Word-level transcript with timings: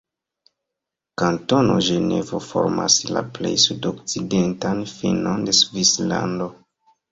Kantono 1.21 1.75
Ĝenevo 1.87 2.39
formas 2.47 2.97
la 3.11 3.23
plej 3.37 3.53
sudokcidentan 3.67 4.83
finon 4.95 5.47
de 5.51 5.57
Svislando. 5.63 6.53